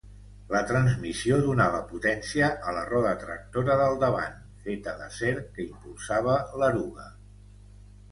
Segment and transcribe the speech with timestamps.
[0.53, 7.07] La transmissió donava potència a la roda tractora del davant, feta d'acer, que impulsava l'eruga.